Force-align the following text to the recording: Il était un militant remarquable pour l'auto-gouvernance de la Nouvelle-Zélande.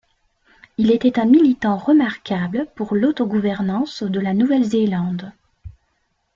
Il 0.79 0.89
était 0.89 1.19
un 1.19 1.25
militant 1.25 1.77
remarquable 1.77 2.65
pour 2.73 2.95
l'auto-gouvernance 2.95 4.01
de 4.01 4.19
la 4.19 4.33
Nouvelle-Zélande. 4.33 5.31